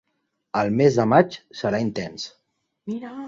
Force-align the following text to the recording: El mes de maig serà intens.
El 0.61 0.71
mes 0.79 0.97
de 1.01 1.05
maig 1.11 1.37
serà 1.61 1.83
intens. 1.87 2.27